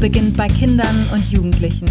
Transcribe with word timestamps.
beginnt 0.00 0.34
bei 0.34 0.48
Kindern 0.48 1.06
und 1.12 1.30
Jugendlichen. 1.30 1.86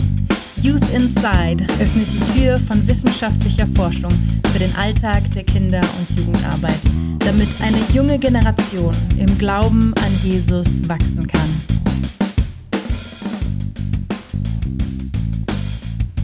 Youth 0.64 0.90
Inside 0.92 1.64
öffnet 1.80 2.08
die 2.12 2.40
Tür 2.40 2.58
von 2.58 2.86
wissenschaftlicher 2.88 3.68
Forschung 3.76 4.12
für 4.52 4.58
den 4.58 4.76
Alltag 4.76 5.30
der 5.36 5.44
Kinder- 5.44 5.88
und 6.00 6.18
Jugendarbeit, 6.18 6.80
damit 7.20 7.50
eine 7.62 7.78
junge 7.94 8.18
Generation 8.18 8.96
im 9.20 9.38
Glauben 9.38 9.94
an 9.94 10.12
Jesus 10.24 10.88
wachsen 10.90 11.28
kann. 11.28 11.62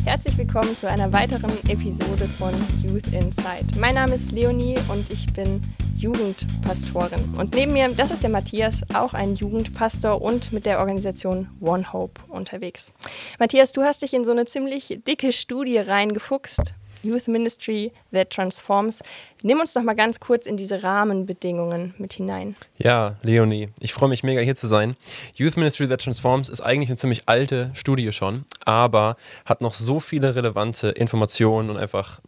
Herzlich 0.05 0.37
willkommen 0.39 0.75
zu 0.75 0.89
einer 0.89 1.13
weiteren 1.13 1.51
Episode 1.67 2.27
von 2.39 2.53
Youth 2.81 3.13
Inside. 3.13 3.79
Mein 3.79 3.93
Name 3.93 4.15
ist 4.15 4.31
Leonie 4.31 4.75
und 4.87 5.07
ich 5.11 5.31
bin 5.33 5.61
Jugendpastorin. 5.97 7.35
Und 7.37 7.55
neben 7.55 7.73
mir, 7.73 7.89
das 7.89 8.11
ist 8.11 8.23
der 8.23 8.29
Matthias, 8.29 8.81
auch 8.93 9.13
ein 9.13 9.35
Jugendpastor 9.35 10.21
und 10.21 10.51
mit 10.51 10.65
der 10.65 10.79
Organisation 10.79 11.47
One 11.61 11.93
Hope 11.93 12.21
unterwegs. 12.29 12.91
Matthias, 13.39 13.71
du 13.71 13.83
hast 13.83 14.01
dich 14.01 14.13
in 14.13 14.25
so 14.25 14.31
eine 14.31 14.45
ziemlich 14.45 14.99
dicke 15.07 15.31
Studie 15.31 15.77
reingefuchst. 15.77 16.73
Youth 17.05 17.27
Ministry 17.27 17.91
That 18.11 18.31
Transforms. 18.31 19.03
Nimm 19.43 19.59
uns 19.59 19.73
doch 19.73 19.83
mal 19.83 19.93
ganz 19.93 20.19
kurz 20.19 20.47
in 20.47 20.57
diese 20.57 20.81
Rahmenbedingungen 20.81 21.93
mit 21.97 22.13
hinein. 22.13 22.55
Ja, 22.77 23.17
Leonie, 23.21 23.69
ich 23.79 23.93
freue 23.93 24.09
mich 24.09 24.23
mega 24.23 24.41
hier 24.41 24.55
zu 24.55 24.67
sein. 24.67 24.95
Youth 25.35 25.55
Ministry 25.55 25.87
That 25.87 26.01
Transforms 26.01 26.49
ist 26.49 26.61
eigentlich 26.61 26.89
eine 26.89 26.97
ziemlich 26.97 27.23
alte 27.27 27.71
Studie 27.75 28.11
schon, 28.11 28.45
aber 28.65 29.17
hat 29.45 29.61
noch 29.61 29.75
so 29.75 29.99
viele 29.99 30.35
relevante 30.35 30.89
Informationen 30.89 31.69
und 31.69 31.77
einfach 31.77 32.21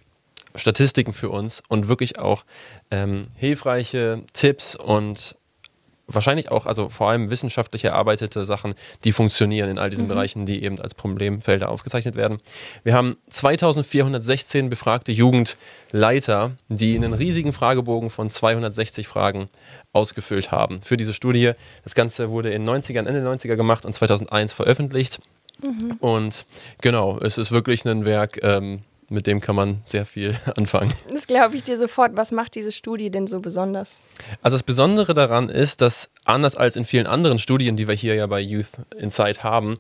Statistiken 0.57 1.13
für 1.13 1.29
uns 1.29 1.63
und 1.67 1.88
wirklich 1.88 2.20
auch 2.20 2.43
ähm, 2.91 3.27
hilfreiche 3.35 4.23
Tipps 4.34 4.75
und 4.75 5.35
wahrscheinlich 6.08 6.52
auch, 6.52 6.66
also 6.66 6.89
vor 6.89 7.09
allem 7.09 7.30
wissenschaftlich 7.30 7.83
erarbeitete 7.83 8.45
Sachen, 8.45 8.75
die 9.03 9.11
funktionieren 9.11 9.69
in 9.69 9.78
all 9.78 9.89
diesen 9.89 10.05
mhm. 10.05 10.09
Bereichen, 10.09 10.45
die 10.45 10.63
eben 10.63 10.80
als 10.80 10.95
Problemfelder 10.95 11.69
aufgezeichnet 11.69 12.16
werden. 12.16 12.38
Wir 12.83 12.94
haben 12.94 13.17
2416 13.30 14.69
befragte 14.69 15.11
Jugendleiter, 15.11 16.52
die 16.69 16.95
einen 16.95 17.13
riesigen 17.13 17.53
Fragebogen 17.53 18.09
von 18.09 18.30
260 18.30 19.08
Fragen 19.08 19.50
ausgefüllt 19.94 20.52
haben 20.52 20.81
für 20.81 20.97
diese 20.97 21.13
Studie. 21.13 21.52
Das 21.83 21.94
Ganze 21.94 22.30
wurde 22.30 22.52
in 22.52 22.67
90ern, 22.67 23.05
Ende 23.05 23.28
90er 23.28 23.55
gemacht 23.55 23.85
und 23.85 23.94
2001 23.94 24.53
veröffentlicht. 24.53 25.19
Mhm. 25.61 25.97
Und 26.00 26.45
genau, 26.81 27.19
es 27.19 27.38
ist 27.38 27.52
wirklich 27.52 27.83
ein 27.85 28.05
Werk, 28.05 28.39
ähm, 28.44 28.83
mit 29.09 29.25
dem 29.27 29.39
kann 29.39 29.55
man 29.55 29.81
sehr 29.86 30.05
viel 30.05 30.36
anfangen. 30.58 30.94
Das 31.11 31.27
glaube 31.27 31.55
ich 31.55 31.63
dir 31.63 31.77
sofort. 31.77 32.16
Was 32.16 32.31
macht 32.31 32.55
diese 32.55 32.72
Studie 32.72 33.09
denn 33.09 33.27
so 33.27 33.39
besonders? 33.39 34.02
Also 34.41 34.55
das 34.55 34.63
Besondere 34.63 35.13
daran 35.13 35.50
ist, 35.50 35.81
dass 35.81 36.09
anders 36.25 36.55
als 36.55 36.75
in 36.75 36.86
vielen 36.86 37.08
anderen 37.08 37.39
Studien, 37.39 37.78
die 37.78 37.88
wir 37.88 37.95
hier 37.95 38.16
ja 38.16 38.28
bei 38.28 38.39
Youth 38.39 38.67
Insight 38.97 39.44
haben, 39.44 39.78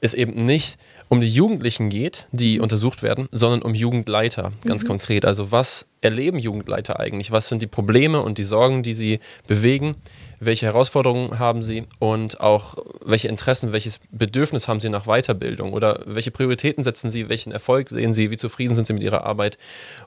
es 0.00 0.14
eben 0.14 0.46
nicht 0.46 0.78
um 1.08 1.20
die 1.20 1.28
Jugendlichen 1.28 1.90
geht, 1.90 2.26
die 2.32 2.56
mhm. 2.56 2.62
untersucht 2.62 3.02
werden, 3.02 3.28
sondern 3.32 3.62
um 3.62 3.74
Jugendleiter, 3.74 4.52
ganz 4.64 4.84
mhm. 4.84 4.88
konkret. 4.88 5.24
Also 5.24 5.52
was 5.52 5.86
erleben 6.00 6.38
Jugendleiter 6.38 7.00
eigentlich? 7.00 7.30
Was 7.30 7.48
sind 7.48 7.60
die 7.62 7.66
Probleme 7.66 8.22
und 8.22 8.38
die 8.38 8.44
Sorgen, 8.44 8.82
die 8.82 8.94
sie 8.94 9.20
bewegen? 9.46 9.96
Welche 10.40 10.66
Herausforderungen 10.66 11.38
haben 11.38 11.62
Sie 11.62 11.84
und 11.98 12.40
auch 12.40 12.76
welche 13.04 13.28
Interessen, 13.28 13.72
welches 13.72 14.00
Bedürfnis 14.10 14.68
haben 14.68 14.80
Sie 14.80 14.88
nach 14.88 15.04
Weiterbildung 15.04 15.74
oder 15.74 16.00
welche 16.06 16.30
Prioritäten 16.30 16.82
setzen 16.82 17.10
Sie, 17.10 17.28
welchen 17.28 17.52
Erfolg 17.52 17.90
sehen 17.90 18.14
Sie, 18.14 18.30
wie 18.30 18.38
zufrieden 18.38 18.74
sind 18.74 18.86
Sie 18.86 18.94
mit 18.94 19.02
Ihrer 19.02 19.24
Arbeit 19.24 19.58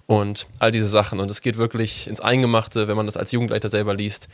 und 0.07 0.47
all 0.57 0.71
diese 0.71 0.87
Sachen. 0.87 1.19
Und 1.19 1.29
es 1.29 1.41
geht 1.41 1.57
wirklich 1.57 2.07
ins 2.07 2.19
Eingemachte, 2.19 2.87
wenn 2.87 2.97
man 2.97 3.05
das 3.05 3.15
als 3.15 3.31
Jugendleiter 3.31 3.69
selber 3.69 3.93
liest, 3.93 4.27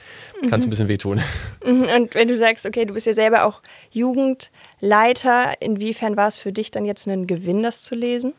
kann 0.50 0.60
es 0.60 0.66
ein 0.66 0.70
bisschen 0.70 0.88
wehtun. 0.88 1.22
Mhm. 1.66 1.84
Und 1.84 2.16
wenn 2.16 2.30
du 2.30 2.38
sagst, 2.38 2.66
okay, 2.66 2.86
du 2.86 2.94
bist 2.94 3.06
ja 3.06 3.14
selber 3.14 3.44
auch 3.44 3.62
Jugendleiter, 3.92 5.62
inwiefern 5.62 6.16
war 6.16 6.30
es 6.30 6.38
für 6.38 6.54
dich 6.54 6.72
dann 6.72 6.86
jetzt 6.86 7.08
ein 7.08 7.28
Gewinn, 7.28 7.62
das 7.62 7.84
zu 7.84 7.96
lesen? 7.96 8.34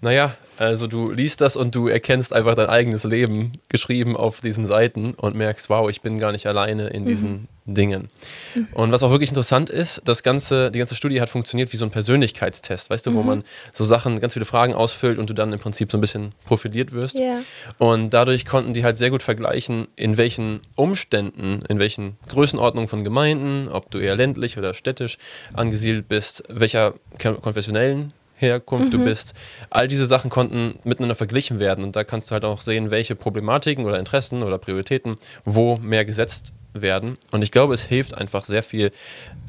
Naja, 0.00 0.34
also 0.62 0.86
du 0.86 1.10
liest 1.10 1.40
das 1.40 1.56
und 1.56 1.74
du 1.74 1.88
erkennst 1.88 2.32
einfach 2.32 2.54
dein 2.54 2.68
eigenes 2.68 3.04
Leben 3.04 3.52
geschrieben 3.68 4.16
auf 4.16 4.40
diesen 4.40 4.64
Seiten 4.66 5.12
und 5.14 5.34
merkst, 5.34 5.68
wow, 5.68 5.90
ich 5.90 6.00
bin 6.00 6.18
gar 6.18 6.32
nicht 6.32 6.46
alleine 6.46 6.88
in 6.88 7.04
diesen 7.04 7.48
mhm. 7.66 7.74
Dingen. 7.74 8.08
Mhm. 8.54 8.68
Und 8.72 8.92
was 8.92 9.02
auch 9.02 9.10
wirklich 9.10 9.30
interessant 9.30 9.70
ist, 9.70 10.02
das 10.04 10.22
ganze, 10.22 10.70
die 10.70 10.78
ganze 10.78 10.94
Studie 10.94 11.20
hat 11.20 11.30
funktioniert 11.30 11.72
wie 11.72 11.76
so 11.76 11.84
ein 11.84 11.90
Persönlichkeitstest, 11.90 12.90
weißt 12.90 13.06
du, 13.06 13.14
wo 13.14 13.22
mhm. 13.22 13.26
man 13.26 13.44
so 13.72 13.84
Sachen, 13.84 14.20
ganz 14.20 14.34
viele 14.34 14.44
Fragen 14.44 14.74
ausfüllt 14.74 15.18
und 15.18 15.28
du 15.28 15.34
dann 15.34 15.52
im 15.52 15.58
Prinzip 15.58 15.90
so 15.90 15.98
ein 15.98 16.00
bisschen 16.00 16.32
profiliert 16.44 16.92
wirst. 16.92 17.16
Yeah. 17.16 17.42
Und 17.78 18.10
dadurch 18.10 18.46
konnten 18.46 18.72
die 18.72 18.84
halt 18.84 18.96
sehr 18.96 19.10
gut 19.10 19.22
vergleichen, 19.22 19.88
in 19.96 20.16
welchen 20.16 20.60
Umständen, 20.76 21.62
in 21.68 21.78
welchen 21.80 22.16
Größenordnungen 22.28 22.88
von 22.88 23.02
Gemeinden, 23.04 23.68
ob 23.68 23.90
du 23.90 23.98
eher 23.98 24.14
ländlich 24.14 24.58
oder 24.58 24.74
städtisch 24.74 25.18
angesiedelt 25.54 26.08
bist, 26.08 26.44
welcher 26.48 26.94
konfessionellen 27.18 28.12
Herkunft 28.42 28.92
mhm. 28.92 28.98
du 28.98 29.04
bist. 29.04 29.34
All 29.70 29.88
diese 29.88 30.06
Sachen 30.06 30.30
konnten 30.30 30.78
miteinander 30.84 31.14
verglichen 31.14 31.60
werden 31.60 31.84
und 31.84 31.96
da 31.96 32.04
kannst 32.04 32.30
du 32.30 32.32
halt 32.32 32.44
auch 32.44 32.60
sehen, 32.60 32.90
welche 32.90 33.14
Problematiken 33.14 33.84
oder 33.84 33.98
Interessen 33.98 34.42
oder 34.42 34.58
Prioritäten 34.58 35.16
wo 35.44 35.76
mehr 35.76 36.04
gesetzt 36.04 36.52
werden. 36.74 37.18
Und 37.32 37.42
ich 37.42 37.50
glaube, 37.50 37.74
es 37.74 37.82
hilft 37.82 38.16
einfach 38.16 38.44
sehr 38.44 38.62
viel, 38.62 38.92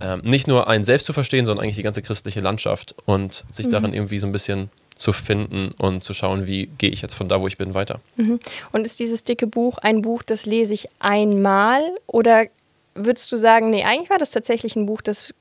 ähm, 0.01 0.21
nicht 0.23 0.47
nur 0.47 0.67
einen 0.67 0.83
selbst 0.83 1.05
zu 1.05 1.13
verstehen, 1.13 1.45
sondern 1.45 1.63
eigentlich 1.63 1.77
die 1.77 1.83
ganze 1.83 2.01
christliche 2.01 2.41
Landschaft 2.41 2.95
und 3.05 3.45
sich 3.51 3.67
mhm. 3.67 3.71
darin 3.71 3.93
irgendwie 3.93 4.19
so 4.19 4.27
ein 4.27 4.31
bisschen 4.31 4.69
zu 4.97 5.13
finden 5.13 5.71
und 5.77 6.03
zu 6.03 6.13
schauen, 6.13 6.45
wie 6.45 6.67
gehe 6.77 6.89
ich 6.89 7.01
jetzt 7.01 7.15
von 7.15 7.27
da, 7.27 7.41
wo 7.41 7.47
ich 7.47 7.57
bin, 7.57 7.73
weiter. 7.73 7.99
Mhm. 8.15 8.39
Und 8.71 8.85
ist 8.85 8.99
dieses 8.99 9.23
dicke 9.23 9.47
Buch 9.47 9.77
ein 9.79 10.01
Buch, 10.01 10.23
das 10.23 10.45
lese 10.45 10.73
ich 10.73 10.87
einmal 10.99 11.81
oder 12.07 12.45
würdest 12.95 13.31
du 13.31 13.37
sagen, 13.37 13.71
nee, 13.71 13.83
eigentlich 13.83 14.09
war 14.09 14.19
das 14.19 14.31
tatsächlich 14.31 14.75
ein 14.75 14.85
Buch, 14.85 15.01
das 15.01 15.33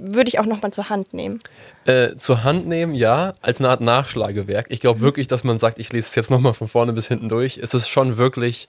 würde 0.00 0.28
ich 0.28 0.38
auch 0.38 0.46
nochmal 0.46 0.72
zur 0.72 0.88
Hand 0.88 1.12
nehmen. 1.14 1.40
Äh, 1.84 2.14
zur 2.14 2.44
Hand 2.44 2.66
nehmen, 2.66 2.94
ja, 2.94 3.34
als 3.40 3.60
eine 3.60 3.68
Art 3.68 3.80
Nachschlagewerk. 3.80 4.66
Ich 4.68 4.80
glaube 4.80 5.00
mhm. 5.00 5.04
wirklich, 5.04 5.26
dass 5.26 5.44
man 5.44 5.58
sagt, 5.58 5.78
ich 5.78 5.92
lese 5.92 6.08
es 6.08 6.14
jetzt 6.14 6.30
nochmal 6.30 6.54
von 6.54 6.68
vorne 6.68 6.92
bis 6.92 7.08
hinten 7.08 7.28
durch. 7.28 7.58
Es 7.58 7.74
ist 7.74 7.88
schon 7.88 8.16
wirklich 8.16 8.68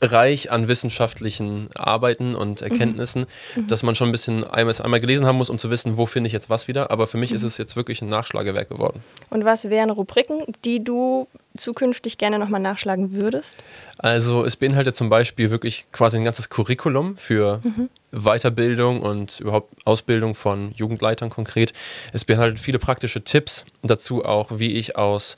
reich 0.00 0.50
an 0.50 0.68
wissenschaftlichen 0.68 1.70
Arbeiten 1.74 2.34
und 2.34 2.60
mhm. 2.60 2.70
Erkenntnissen, 2.70 3.26
mhm. 3.56 3.66
dass 3.66 3.82
man 3.82 3.94
schon 3.94 4.08
ein 4.08 4.12
bisschen 4.12 4.44
einmal, 4.44 4.74
einmal 4.80 5.00
gelesen 5.00 5.26
haben 5.26 5.36
muss, 5.36 5.50
um 5.50 5.58
zu 5.58 5.70
wissen, 5.70 5.96
wo 5.96 6.06
finde 6.06 6.28
ich 6.28 6.32
jetzt 6.32 6.50
was 6.50 6.68
wieder. 6.68 6.90
Aber 6.90 7.06
für 7.06 7.18
mich 7.18 7.30
mhm. 7.30 7.36
ist 7.36 7.42
es 7.42 7.58
jetzt 7.58 7.76
wirklich 7.76 8.02
ein 8.02 8.08
Nachschlagewerk 8.08 8.68
geworden. 8.68 9.02
Und 9.30 9.44
was 9.44 9.70
wären 9.70 9.90
Rubriken, 9.90 10.42
die 10.64 10.82
du 10.82 11.26
zukünftig 11.56 12.18
gerne 12.18 12.38
nochmal 12.38 12.60
nachschlagen 12.60 13.12
würdest? 13.12 13.56
Also 13.98 14.44
es 14.44 14.56
beinhaltet 14.56 14.96
zum 14.96 15.08
Beispiel 15.08 15.50
wirklich 15.50 15.86
quasi 15.92 16.16
ein 16.16 16.24
ganzes 16.24 16.48
Curriculum 16.48 17.16
für 17.16 17.60
mhm. 17.64 17.88
Weiterbildung 18.12 19.00
und 19.02 19.40
überhaupt 19.40 19.74
Ausbildung 19.84 20.34
von 20.34 20.72
Jugendleitern 20.72 21.30
konkret. 21.30 21.72
Es 22.12 22.24
beinhaltet 22.24 22.58
viele 22.58 22.78
praktische 22.78 23.22
Tipps, 23.22 23.66
dazu 23.82 24.24
auch, 24.24 24.58
wie 24.58 24.76
ich 24.76 24.96
aus 24.96 25.36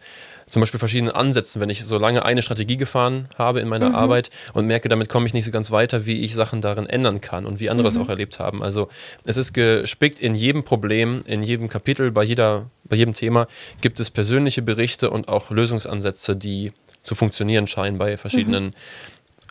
zum 0.51 0.61
Beispiel 0.61 0.79
verschiedenen 0.79 1.13
Ansätzen, 1.13 1.61
wenn 1.61 1.71
ich 1.71 1.85
so 1.85 1.99
lange 1.99 2.25
eine 2.25 2.43
Strategie 2.43 2.77
gefahren 2.77 3.29
habe 3.39 3.61
in 3.61 3.69
meiner 3.69 3.91
mhm. 3.91 3.95
Arbeit 3.95 4.31
und 4.53 4.67
merke, 4.67 4.89
damit 4.89 5.09
komme 5.09 5.27
ich 5.27 5.35
nicht 5.35 5.45
so 5.45 5.51
ganz 5.51 5.71
weiter, 5.71 6.07
wie 6.07 6.21
ich 6.21 6.35
Sachen 6.35 6.61
darin 6.61 6.87
ändern 6.87 7.21
kann 7.21 7.47
und 7.47 7.61
wie 7.61 7.71
andere 7.71 7.89
mhm. 7.91 7.97
es 7.97 7.97
auch 7.99 8.09
erlebt 8.09 8.39
haben. 8.39 8.63
Also 8.63 8.89
es 9.25 9.37
ist 9.37 9.53
gespickt 9.53 10.21
in 10.21 10.35
jedem 10.35 10.65
Problem, 10.65 11.21
in 11.27 11.43
jedem 11.43 11.69
Kapitel, 11.69 12.11
bei, 12.11 12.25
jeder, 12.25 12.67
bei 12.85 12.97
jedem 12.97 13.15
Thema 13.15 13.47
gibt 13.81 14.01
es 14.01 14.11
persönliche 14.11 14.63
Berichte 14.63 15.11
und 15.11 15.29
auch 15.29 15.51
Lösungsansätze, 15.51 16.37
die 16.37 16.73
zu 17.03 17.15
funktionieren 17.15 17.67
scheinen 17.67 17.99
bei 17.99 18.17
verschiedenen 18.17 18.67
mhm. 18.67 18.71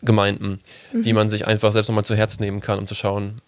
Gemeinden, 0.02 0.60
die 0.94 1.12
mhm. 1.12 1.20
man 1.20 1.30
sich 1.30 1.48
einfach 1.48 1.72
selbst 1.72 1.90
nochmal 1.90 2.06
zu 2.06 2.16
Herzen 2.16 2.44
nehmen 2.44 2.62
kann, 2.62 2.80
um 2.80 2.88
zu 2.88 2.96
schauen, 2.96 3.42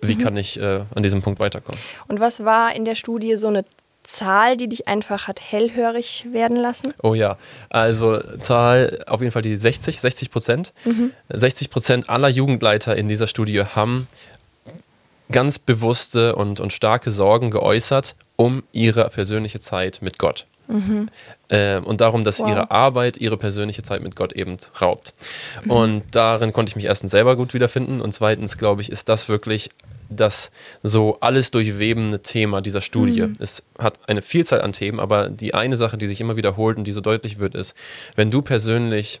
wie 0.00 0.14
mhm. 0.14 0.18
kann 0.18 0.36
ich 0.36 0.60
äh, 0.60 0.84
an 0.94 1.02
diesem 1.02 1.22
Punkt 1.22 1.40
weiterkommen. 1.40 1.80
Und 2.08 2.20
was 2.20 2.44
war 2.44 2.74
in 2.74 2.84
der 2.84 2.94
Studie 2.94 3.36
so 3.36 3.48
eine 3.48 3.64
Zahl, 4.04 4.56
die 4.56 4.68
dich 4.68 4.86
einfach 4.86 5.26
hat 5.26 5.40
hellhörig 5.40 6.26
werden 6.30 6.56
lassen? 6.56 6.94
Oh 7.02 7.14
ja, 7.14 7.36
also 7.70 8.20
Zahl 8.38 9.02
auf 9.06 9.20
jeden 9.20 9.32
Fall 9.32 9.42
die 9.42 9.56
60, 9.56 10.00
60 10.00 10.30
Prozent. 10.30 10.72
Mhm. 10.84 11.12
60 11.30 11.70
Prozent 11.70 12.08
aller 12.08 12.28
Jugendleiter 12.28 12.96
in 12.96 13.08
dieser 13.08 13.26
Studie 13.26 13.64
haben 13.64 14.06
ganz 15.32 15.58
bewusste 15.58 16.36
und, 16.36 16.60
und 16.60 16.72
starke 16.72 17.10
Sorgen 17.10 17.50
geäußert 17.50 18.14
um 18.36 18.62
ihre 18.72 19.08
persönliche 19.10 19.60
Zeit 19.60 20.00
mit 20.02 20.18
Gott. 20.18 20.46
Mhm. 20.66 21.08
Äh, 21.48 21.78
und 21.78 22.00
darum, 22.00 22.24
dass 22.24 22.40
wow. 22.40 22.48
ihre 22.48 22.70
Arbeit 22.70 23.16
ihre 23.18 23.36
persönliche 23.36 23.82
Zeit 23.82 24.02
mit 24.02 24.16
Gott 24.16 24.32
eben 24.32 24.56
raubt. 24.80 25.14
Mhm. 25.64 25.70
Und 25.70 26.02
darin 26.12 26.52
konnte 26.52 26.70
ich 26.70 26.76
mich 26.76 26.86
erstens 26.86 27.12
selber 27.12 27.36
gut 27.36 27.54
wiederfinden 27.54 28.00
und 28.00 28.12
zweitens, 28.12 28.58
glaube 28.58 28.82
ich, 28.82 28.90
ist 28.90 29.08
das 29.08 29.28
wirklich 29.28 29.70
das 30.14 30.50
so 30.82 31.18
alles 31.20 31.50
durchwebende 31.50 32.22
Thema 32.22 32.60
dieser 32.60 32.80
Studie. 32.80 33.22
Mhm. 33.22 33.32
Es 33.38 33.62
hat 33.78 33.98
eine 34.08 34.22
Vielzahl 34.22 34.60
an 34.60 34.72
Themen, 34.72 35.00
aber 35.00 35.28
die 35.28 35.54
eine 35.54 35.76
Sache, 35.76 35.98
die 35.98 36.06
sich 36.06 36.20
immer 36.20 36.36
wiederholt 36.36 36.76
und 36.78 36.84
die 36.84 36.92
so 36.92 37.00
deutlich 37.00 37.38
wird, 37.38 37.54
ist, 37.54 37.74
wenn 38.16 38.30
du 38.30 38.42
persönlich 38.42 39.20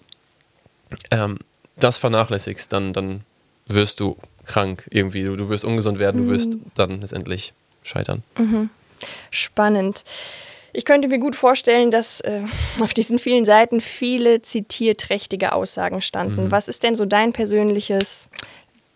ähm, 1.10 1.38
das 1.76 1.98
vernachlässigst, 1.98 2.72
dann, 2.72 2.92
dann 2.92 3.22
wirst 3.66 4.00
du 4.00 4.16
krank 4.44 4.86
irgendwie. 4.90 5.24
Du, 5.24 5.36
du 5.36 5.48
wirst 5.48 5.64
ungesund 5.64 5.98
werden, 5.98 6.22
mhm. 6.22 6.26
du 6.26 6.32
wirst 6.34 6.54
mhm. 6.54 6.62
dann 6.74 7.00
letztendlich 7.00 7.52
scheitern. 7.82 8.22
Mhm. 8.38 8.70
Spannend. 9.30 10.04
Ich 10.76 10.84
könnte 10.84 11.06
mir 11.06 11.20
gut 11.20 11.36
vorstellen, 11.36 11.92
dass 11.92 12.20
äh, 12.20 12.42
auf 12.80 12.94
diesen 12.94 13.20
vielen 13.20 13.44
Seiten 13.44 13.80
viele 13.80 14.42
zitierträchtige 14.42 15.52
Aussagen 15.52 16.00
standen. 16.00 16.46
Mhm. 16.46 16.50
Was 16.50 16.66
ist 16.66 16.82
denn 16.82 16.96
so 16.96 17.04
dein 17.04 17.32
persönliches 17.32 18.28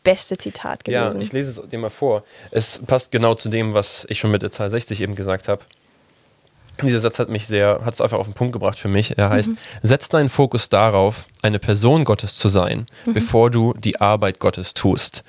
beste 0.09 0.39
Zitat 0.39 0.85
gewesen. 0.85 1.21
Ja, 1.21 1.27
ich 1.27 1.33
lese 1.33 1.61
es 1.61 1.69
dir 1.69 1.79
mal 1.79 1.91
vor. 1.91 2.25
Es 2.51 2.81
passt 2.87 3.13
genau 3.13 3.35
zu 3.35 3.51
dem, 3.51 3.75
was 3.75 4.07
ich 4.09 4.19
schon 4.19 4.31
mit 4.31 4.41
der 4.41 4.51
Zahl 4.51 4.71
60 4.71 5.03
eben 5.03 5.15
gesagt 5.15 5.49
habe. 5.49 5.63
Dieser 6.81 7.01
Satz 7.01 7.19
hat 7.19 7.29
mich 7.29 7.47
sehr, 7.47 7.81
hat 7.85 7.93
es 7.93 8.01
einfach 8.01 8.19
auf 8.19 8.27
den 8.27 8.35
Punkt 8.35 8.53
gebracht 8.53 8.79
für 8.79 8.89
mich. 8.89 9.19
Er 9.19 9.29
heißt, 9.29 9.51
mhm. 9.51 9.59
setz 9.83 10.09
deinen 10.09 10.29
Fokus 10.29 10.69
darauf, 10.71 11.27
eine 11.43 11.59
Person 11.59 12.05
Gottes 12.05 12.39
zu 12.39 12.49
sein, 12.49 12.87
mhm. 13.05 13.15
bevor 13.15 13.51
du 13.51 13.75
die 13.75 14.01
Arbeit 14.01 14.39
Gottes 14.39 14.73
tust. 14.75 15.25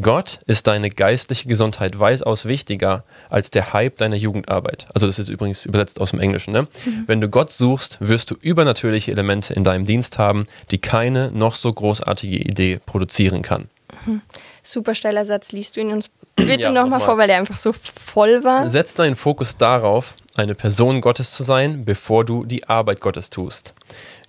Gott 0.00 0.40
ist 0.46 0.66
deine 0.66 0.90
geistliche 0.90 1.48
Gesundheit 1.48 2.00
weitaus 2.00 2.44
wichtiger 2.46 3.04
als 3.30 3.50
der 3.50 3.72
Hype 3.72 3.96
deiner 3.98 4.16
Jugendarbeit. 4.16 4.88
Also 4.94 5.06
das 5.06 5.18
ist 5.18 5.28
übrigens 5.28 5.64
übersetzt 5.64 6.00
aus 6.00 6.10
dem 6.10 6.20
Englischen. 6.20 6.52
Ne? 6.52 6.62
Mhm. 6.62 7.04
Wenn 7.06 7.20
du 7.20 7.28
Gott 7.28 7.52
suchst, 7.52 7.98
wirst 8.00 8.30
du 8.30 8.34
übernatürliche 8.40 9.12
Elemente 9.12 9.54
in 9.54 9.64
deinem 9.64 9.84
Dienst 9.84 10.18
haben, 10.18 10.46
die 10.70 10.78
keine 10.78 11.30
noch 11.30 11.54
so 11.54 11.72
großartige 11.72 12.38
Idee 12.38 12.80
produzieren 12.84 13.42
kann. 13.42 13.68
Mhm. 14.06 14.22
Super 14.62 14.94
steiler 14.94 15.24
Satz. 15.24 15.52
Liest 15.52 15.76
du 15.76 15.80
ihn 15.80 15.92
uns 15.92 16.10
bitte 16.36 16.62
ja, 16.62 16.70
nochmal 16.70 16.98
noch 16.98 17.06
vor, 17.06 17.18
weil 17.18 17.28
der 17.28 17.38
einfach 17.38 17.56
so 17.56 17.72
voll 17.72 18.44
war? 18.44 18.68
Setz 18.70 18.94
deinen 18.94 19.16
Fokus 19.16 19.56
darauf, 19.56 20.14
eine 20.36 20.54
Person 20.54 21.00
Gottes 21.00 21.32
zu 21.32 21.42
sein, 21.42 21.84
bevor 21.84 22.24
du 22.24 22.44
die 22.44 22.68
Arbeit 22.68 23.00
Gottes 23.00 23.30
tust. 23.30 23.74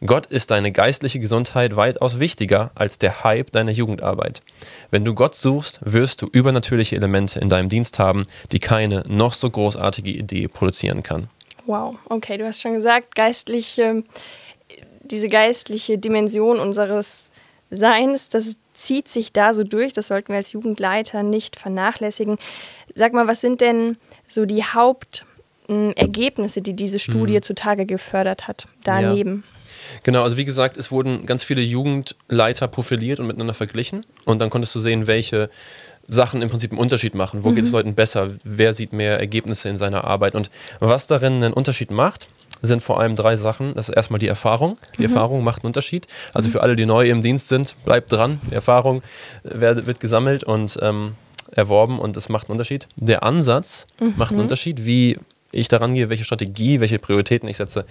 Gott 0.05 0.25
ist 0.25 0.51
deine 0.51 0.71
geistliche 0.71 1.19
Gesundheit 1.19 1.75
weitaus 1.75 2.19
wichtiger 2.19 2.71
als 2.75 2.97
der 2.97 3.23
Hype 3.23 3.51
deiner 3.51 3.71
Jugendarbeit. 3.71 4.41
Wenn 4.91 5.05
du 5.05 5.13
Gott 5.13 5.35
suchst, 5.35 5.79
wirst 5.81 6.21
du 6.21 6.27
übernatürliche 6.27 6.95
Elemente 6.95 7.39
in 7.39 7.49
deinem 7.49 7.69
Dienst 7.69 7.99
haben, 7.99 8.25
die 8.51 8.59
keine 8.59 9.03
noch 9.07 9.33
so 9.33 9.49
großartige 9.49 10.11
Idee 10.11 10.47
produzieren 10.47 11.03
kann. 11.03 11.29
Wow, 11.65 11.95
okay, 12.09 12.37
du 12.37 12.45
hast 12.45 12.61
schon 12.61 12.73
gesagt, 12.73 13.15
geistliche, 13.15 14.03
diese 15.01 15.29
geistliche 15.29 15.97
Dimension 15.97 16.59
unseres 16.59 17.31
Seins, 17.71 18.27
das 18.27 18.57
zieht 18.73 19.07
sich 19.07 19.33
da 19.33 19.53
so 19.53 19.63
durch, 19.63 19.93
das 19.93 20.07
sollten 20.07 20.29
wir 20.29 20.37
als 20.37 20.51
Jugendleiter 20.51 21.23
nicht 21.23 21.55
vernachlässigen. 21.55 22.37
Sag 22.95 23.13
mal, 23.13 23.27
was 23.27 23.41
sind 23.41 23.61
denn 23.61 23.97
so 24.27 24.45
die 24.45 24.63
Hauptergebnisse, 24.63 26.61
die 26.61 26.73
diese 26.73 26.99
Studie 26.99 27.35
mhm. 27.35 27.41
zutage 27.41 27.85
gefördert 27.85 28.47
hat, 28.47 28.67
daneben? 28.83 29.43
Ja. 29.45 29.53
Genau, 30.03 30.23
also 30.23 30.37
wie 30.37 30.45
gesagt, 30.45 30.77
es 30.77 30.91
wurden 30.91 31.25
ganz 31.25 31.43
viele 31.43 31.61
Jugendleiter 31.61 32.67
profiliert 32.67 33.19
und 33.19 33.27
miteinander 33.27 33.53
verglichen 33.53 34.05
und 34.25 34.39
dann 34.39 34.49
konntest 34.49 34.73
du 34.75 34.79
sehen, 34.79 35.07
welche 35.07 35.49
Sachen 36.07 36.41
im 36.41 36.49
Prinzip 36.49 36.71
einen 36.71 36.79
Unterschied 36.79 37.15
machen. 37.15 37.43
Wo 37.43 37.49
mhm. 37.49 37.55
geht 37.55 37.65
es 37.65 37.71
Leuten 37.71 37.95
besser? 37.95 38.31
Wer 38.43 38.73
sieht 38.73 38.93
mehr 38.93 39.19
Ergebnisse 39.19 39.69
in 39.69 39.77
seiner 39.77 40.03
Arbeit? 40.03 40.35
Und 40.35 40.49
was 40.79 41.07
darin 41.07 41.43
einen 41.43 41.53
Unterschied 41.53 41.91
macht, 41.91 42.27
sind 42.67 42.81
vor 42.81 42.99
allem 42.99 43.15
drei 43.15 43.35
Sachen. 43.35 43.75
Das 43.75 43.89
ist 43.89 43.95
erstmal 43.95 44.19
die 44.19 44.27
Erfahrung. 44.27 44.75
Die 44.97 44.99
mhm. 44.99 45.09
Erfahrung 45.09 45.43
macht 45.43 45.63
einen 45.63 45.67
Unterschied. 45.67 46.07
Also 46.33 46.49
für 46.49 46.61
alle, 46.61 46.75
die 46.75 46.85
neu 46.85 47.09
im 47.09 47.21
Dienst 47.21 47.49
sind, 47.49 47.75
bleibt 47.85 48.11
dran. 48.11 48.39
Die 48.49 48.55
Erfahrung 48.55 49.03
wird, 49.43 49.85
wird 49.85 49.99
gesammelt 49.99 50.43
und 50.43 50.79
ähm, 50.81 51.15
erworben 51.51 51.99
und 51.99 52.15
das 52.15 52.29
macht 52.29 52.47
einen 52.47 52.53
Unterschied. 52.53 52.87
Der 52.95 53.23
Ansatz 53.23 53.87
mhm. 53.99 54.13
macht 54.17 54.31
einen 54.31 54.41
Unterschied. 54.41 54.85
Wie 54.85 55.19
ich 55.51 55.67
daran 55.67 55.93
gehe, 55.93 56.09
welche 56.09 56.23
Strategie, 56.23 56.79
welche 56.79 56.99
Prioritäten 56.99 57.47
ich 57.47 57.57
setze. 57.57 57.85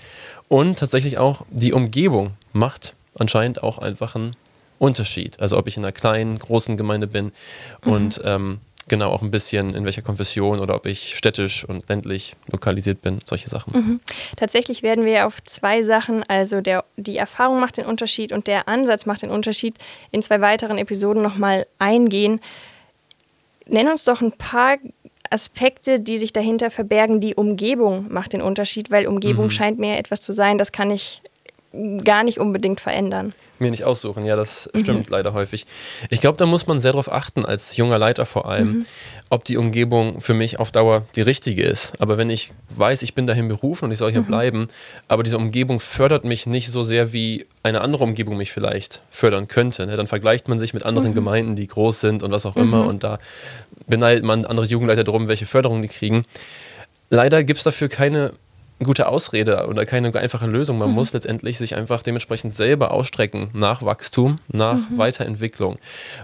Und 0.49 0.79
tatsächlich 0.79 1.19
auch 1.19 1.47
die 1.51 1.73
Umgebung 1.73 2.33
macht 2.53 2.95
anscheinend 3.17 3.63
auch 3.63 3.79
einfach 3.79 4.17
einen 4.17 4.37
Unterschied. 4.79 5.39
Also 5.39 5.57
ob 5.59 5.69
ich 5.69 5.77
in 5.77 5.85
einer 5.85 5.93
kleinen, 5.93 6.39
großen 6.39 6.77
Gemeinde 6.77 7.07
bin 7.07 7.33
mhm. 7.85 7.93
und 7.93 8.21
ähm, 8.25 8.61
genau 8.88 9.11
auch 9.11 9.23
ein 9.23 9.31
bisschen 9.31 9.75
in 9.75 9.84
welcher 9.84 10.02
Konfession 10.02 10.58
oder 10.58 10.75
ob 10.75 10.87
ich 10.87 11.17
städtisch 11.17 11.64
und 11.64 11.88
ländlich 11.88 12.34
lokalisiert 12.50 13.02
bin, 13.02 13.20
solche 13.25 13.49
Sachen. 13.49 13.73
Mhm. 13.73 14.00
Tatsächlich 14.37 14.82
werden 14.82 15.05
wir 15.05 15.26
auf 15.26 15.43
zwei 15.44 15.82
Sachen, 15.82 16.23
also 16.25 16.61
der, 16.61 16.84
die 16.96 17.17
Erfahrung 17.17 17.61
macht 17.61 17.76
den 17.76 17.87
Unterschied 17.87 18.32
und 18.32 18.46
der 18.46 18.69
Ansatz 18.69 19.06
macht 19.06 19.23
den 19.23 19.31
Unterschied, 19.31 19.76
in 20.11 20.23
zwei 20.23 20.40
weiteren 20.40 20.79
Episoden 20.79 21.23
nochmal 21.23 21.67
eingehen. 21.79 22.40
Nenn 23.67 23.88
uns 23.88 24.05
doch 24.05 24.20
ein 24.20 24.32
paar 24.32 24.76
Aspekte, 25.31 26.00
die 26.00 26.19
sich 26.19 26.32
dahinter 26.32 26.70
verbergen. 26.70 27.20
Die 27.20 27.35
Umgebung 27.35 28.12
macht 28.12 28.32
den 28.32 28.43
Unterschied, 28.43 28.90
weil 28.90 29.06
Umgebung 29.06 29.46
mhm. 29.46 29.50
scheint 29.50 29.78
mir 29.78 29.96
etwas 29.96 30.20
zu 30.20 30.32
sein, 30.32 30.58
das 30.58 30.73
kann 30.73 30.90
ich 30.90 31.23
gar 32.05 32.23
nicht 32.23 32.39
unbedingt 32.39 32.81
verändern. 32.81 33.33
Mir 33.59 33.71
nicht 33.71 33.85
aussuchen, 33.85 34.25
ja, 34.27 34.37
das 34.37 34.69
mhm. 34.73 34.79
stimmt 34.81 35.11
leider 35.11 35.33
häufig. 35.33 35.67
Ich 36.11 36.21
glaube, 36.21 36.37
da 36.37 36.47
muss 36.47 36.67
man 36.67 36.81
sehr 36.81 36.93
darauf 36.93 37.11
achten, 37.11 37.45
als 37.45 37.77
junger 37.77 37.99
Leiter 37.99 38.27
vor 38.27 38.47
allem, 38.47 38.69
mhm. 38.69 38.87
ob 39.31 39.45
die 39.45 39.57
Umgebung 39.57 40.21
für 40.21 40.35
mich 40.35 40.59
auf 40.59 40.71
Dauer 40.71 41.07
die 41.17 41.23
richtige 41.23 41.63
ist. 41.63 41.95
Aber 41.99 42.19
wenn 42.19 42.29
ich 42.29 42.53
weiß, 42.71 43.03
ich 43.03 43.15
bin 43.15 43.27
dahin 43.27 43.49
berufen 43.49 43.87
und 43.87 43.93
ich 43.93 43.99
soll 43.99 44.11
hier 44.11 44.21
mhm. 44.21 44.27
bleiben, 44.27 44.69
aber 45.09 45.23
diese 45.23 45.39
Umgebung 45.39 45.81
fördert 45.81 46.25
mich 46.25 46.47
nicht 46.47 46.71
so 46.71 46.85
sehr, 46.85 47.13
wie 47.13 47.47
eine 47.63 47.81
andere 47.81 48.05
Umgebung 48.05 48.37
mich 48.37 48.53
vielleicht 48.53 49.01
fördern 49.11 49.49
könnte, 49.49 49.87
ne? 49.87 49.97
dann 49.97 50.07
vergleicht 50.07 50.49
man 50.49 50.59
sich 50.59 50.75
mit 50.75 50.83
anderen 50.83 51.11
mhm. 51.11 51.15
Gemeinden, 51.15 51.57
die 51.57 51.67
groß 51.67 52.01
sind 52.01 52.23
und 52.23 52.33
was 52.33 52.45
auch 52.45 52.57
immer 52.57 52.83
mhm. 52.83 52.89
und 52.89 53.05
da 53.05 53.19
beneidet 53.87 54.25
man 54.25 54.45
andere 54.45 54.67
Jugendleiter 54.67 55.05
darum, 55.05 55.29
welche 55.29 55.47
Förderung 55.47 55.81
die 55.81 55.89
kriegen. 55.89 56.25
Leider 57.09 57.45
gibt 57.45 57.59
es 57.59 57.65
dafür 57.65 57.89
keine 57.89 58.33
gute 58.84 59.08
Ausrede 59.08 59.67
oder 59.69 59.84
keine 59.87 60.14
einfache 60.14 60.46
Lösung. 60.46 60.79
Man 60.79 60.90
mhm. 60.90 60.94
muss 60.94 61.12
letztendlich 61.12 61.58
sich 61.58 61.76
einfach 61.76 62.02
dementsprechend 62.02 62.55
selber 62.55 62.93
ausstrecken 62.93 63.50
nach 63.52 63.82
Wachstum, 63.82 64.37
nach 64.50 64.88
mhm. 64.90 64.99
Weiterentwicklung. 64.99 65.76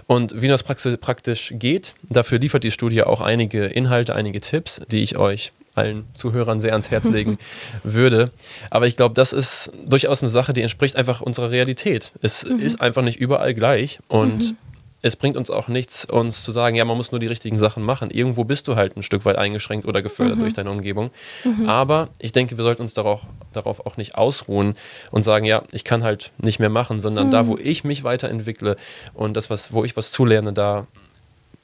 Und 0.07 0.41
wie 0.41 0.47
das 0.47 0.63
praktisch 0.63 1.53
geht, 1.55 1.95
dafür 2.03 2.39
liefert 2.39 2.63
die 2.63 2.71
Studie 2.71 3.03
auch 3.03 3.21
einige 3.21 3.65
Inhalte, 3.65 4.15
einige 4.15 4.41
Tipps, 4.41 4.81
die 4.91 5.03
ich 5.03 5.17
euch 5.17 5.51
allen 5.75 6.05
Zuhörern 6.13 6.59
sehr 6.59 6.73
ans 6.73 6.91
Herz 6.91 7.05
legen 7.05 7.37
würde. 7.83 8.31
Aber 8.69 8.87
ich 8.87 8.97
glaube, 8.97 9.15
das 9.15 9.33
ist 9.33 9.71
durchaus 9.85 10.21
eine 10.21 10.29
Sache, 10.29 10.53
die 10.53 10.61
entspricht 10.61 10.95
einfach 10.95 11.21
unserer 11.21 11.51
Realität. 11.51 12.11
Es 12.21 12.43
mhm. 12.43 12.59
ist 12.59 12.81
einfach 12.81 13.01
nicht 13.01 13.19
überall 13.19 13.53
gleich 13.53 13.99
und 14.07 14.51
mhm 14.51 14.57
es 15.01 15.15
bringt 15.15 15.37
uns 15.37 15.49
auch 15.49 15.67
nichts, 15.67 16.05
uns 16.05 16.43
zu 16.43 16.51
sagen, 16.51 16.75
ja, 16.75 16.83
man 16.83 16.97
muss 16.97 17.11
nur 17.11 17.19
die 17.19 17.27
richtigen 17.27 17.57
Sachen 17.57 17.83
machen. 17.83 18.11
Irgendwo 18.11 18.43
bist 18.43 18.67
du 18.67 18.75
halt 18.75 18.97
ein 18.97 19.03
Stück 19.03 19.23
weit 19.25 19.37
eingeschränkt 19.37 19.87
oder 19.87 20.01
gefördert 20.01 20.37
mhm. 20.37 20.41
durch 20.41 20.53
deine 20.53 20.71
Umgebung. 20.71 21.11
Mhm. 21.43 21.69
Aber 21.69 22.09
ich 22.19 22.31
denke, 22.31 22.57
wir 22.57 22.63
sollten 22.63 22.81
uns 22.81 22.93
darauf, 22.93 23.21
darauf 23.53 23.85
auch 23.85 23.97
nicht 23.97 24.15
ausruhen 24.15 24.73
und 25.11 25.23
sagen, 25.23 25.45
ja, 25.45 25.63
ich 25.71 25.83
kann 25.83 26.03
halt 26.03 26.31
nicht 26.37 26.59
mehr 26.59 26.69
machen, 26.69 26.99
sondern 26.99 27.27
mhm. 27.27 27.31
da, 27.31 27.47
wo 27.47 27.57
ich 27.57 27.83
mich 27.83 28.03
weiterentwickle 28.03 28.75
und 29.13 29.35
das, 29.35 29.49
was, 29.49 29.71
wo 29.71 29.85
ich 29.85 29.95
was 29.95 30.11
zulerne, 30.11 30.51
da 30.51 30.87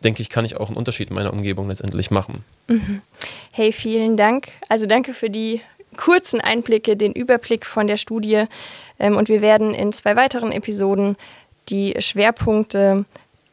denke 0.04 0.22
ich, 0.22 0.30
kann 0.30 0.46
ich 0.46 0.56
auch 0.58 0.68
einen 0.68 0.78
Unterschied 0.78 1.10
in 1.10 1.16
meiner 1.16 1.34
Umgebung 1.34 1.68
letztendlich 1.68 2.12
machen. 2.12 2.46
Mhm. 2.68 3.02
Hey, 3.52 3.72
vielen 3.72 4.16
Dank. 4.16 4.50
Also 4.70 4.86
danke 4.86 5.14
für 5.14 5.30
die 5.30 5.62
kurzen 5.98 6.42
Einblicke, 6.42 6.96
den 6.96 7.12
Überblick 7.12 7.66
von 7.66 7.88
der 7.88 7.98
Studie. 7.98 8.46
Ähm, 9.00 9.18
und 9.18 9.28
wir 9.28 9.42
werden 9.42 9.74
in 9.74 9.92
zwei 9.92 10.16
weiteren 10.16 10.52
Episoden 10.52 11.18
die 11.70 11.96
Schwerpunkte 12.00 13.06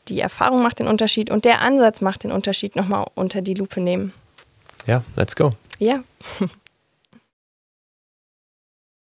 die 0.08 0.20
Erfahrung 0.20 0.62
macht 0.62 0.78
den 0.78 0.86
Unterschied 0.86 1.30
und 1.30 1.44
der 1.44 1.60
Ansatz 1.60 2.00
macht 2.00 2.24
den 2.24 2.32
Unterschied 2.32 2.76
nochmal 2.76 3.06
unter 3.14 3.42
die 3.42 3.54
Lupe 3.54 3.80
nehmen. 3.80 4.12
Ja, 4.86 5.04
let's 5.16 5.36
go. 5.36 5.52
Ja. 5.78 6.02